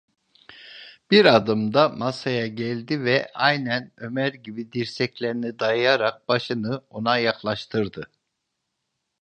[1.11, 8.11] Bir adımda masaya geldi ve aynen Ömer gibi dirseklerini dayayarak başını ona yaklaştırdı.